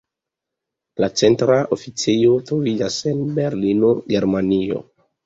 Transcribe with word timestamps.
La 1.03 1.09
centra 1.19 1.57
oficejo 1.77 2.31
troviĝas 2.47 2.97
en 3.13 3.21
Berlino, 3.37 3.93
Germanio. 4.15 4.81